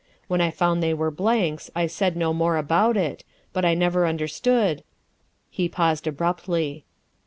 [0.27, 4.07] When I found they were blanks I said no more about it, but I never
[4.07, 4.83] understood
[5.51, 6.85] ''He paused abruptly.